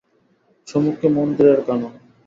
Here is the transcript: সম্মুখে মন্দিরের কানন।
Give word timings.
সম্মুখে 0.67 1.07
মন্দিরের 1.17 1.59
কানন। 1.67 1.93